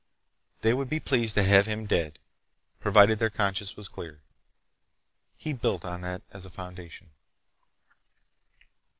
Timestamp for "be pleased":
0.89-1.35